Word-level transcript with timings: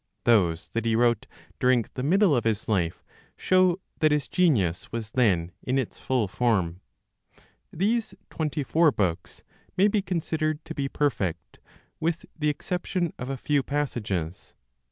Those 0.23 0.69
that 0.69 0.83
he 0.83 0.95
wrote 0.95 1.27
during 1.59 1.85
the 1.93 2.01
middle 2.01 2.35
of 2.35 2.43
his 2.43 2.67
life, 2.67 3.03
show 3.37 3.79
that 3.99 4.11
his 4.11 4.27
genius 4.27 4.91
was 4.91 5.11
then 5.11 5.51
in 5.61 5.77
its 5.77 5.99
full 5.99 6.27
form. 6.27 6.81
These 7.71 8.15
twenty 8.31 8.63
four 8.63 8.91
books 8.91 9.43
may 9.77 9.87
be 9.87 10.01
considered 10.01 10.65
to 10.65 10.73
be 10.73 10.89
perfect, 10.89 11.59
with 11.99 12.25
the 12.35 12.49
exception 12.49 13.13
of 13.19 13.29
a 13.29 13.37
few 13.37 13.61
passages. 13.61 14.55